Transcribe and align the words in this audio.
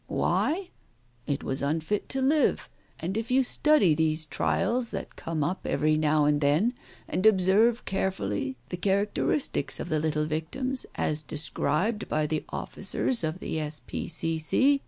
Why? 0.07 0.69
It 1.27 1.43
was 1.43 1.61
unfit 1.61 2.09
to 2.09 2.23
live. 2.23 2.71
And 3.01 3.15
if 3.17 3.29
you 3.29 3.43
study 3.43 3.93
these 3.93 4.25
trials 4.25 4.89
that 4.89 5.15
come 5.15 5.43
up 5.43 5.59
every 5.67 5.95
now 5.95 6.25
and 6.25 6.41
then, 6.41 6.73
and 7.07 7.23
observe 7.27 7.85
carefully 7.85 8.57
the 8.69 8.77
characteristics 8.77 9.79
of 9.79 9.89
the 9.89 9.99
little 9.99 10.25
victims 10.25 10.87
as 10.95 11.21
described 11.21 12.09
by 12.09 12.25
the 12.25 12.43
officers 12.49 13.23
of 13.23 13.37
the 13.37 13.59
S.P.C.C. 13.59 14.79